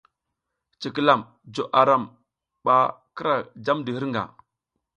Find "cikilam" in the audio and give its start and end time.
0.81-1.21